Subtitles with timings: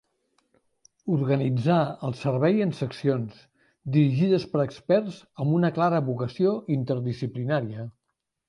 [1.17, 1.75] Organitzà
[2.07, 3.43] el servei en seccions,
[3.97, 7.91] dirigides per experts amb una clara vocació interdisciplinària.